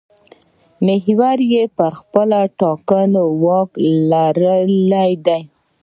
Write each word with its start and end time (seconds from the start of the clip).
محور 0.85 1.37
یې 1.51 1.63
پر 1.77 1.91
خپله 1.99 2.39
ټاکنه 2.59 3.23
واک 3.43 3.69
لرل 4.11 4.69
دي. 5.25 5.41